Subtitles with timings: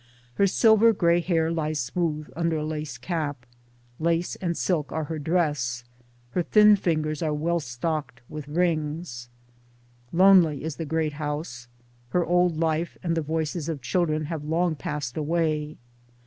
[0.33, 3.45] Her silver grey hair lies smooth under a lace cap;
[3.99, 5.83] lace and silk are her dress,
[6.31, 9.29] her thin fingers are well stocked with rings.
[10.11, 11.67] Lonely is the great house;
[12.09, 15.77] her old life and the voices of children have long passed away.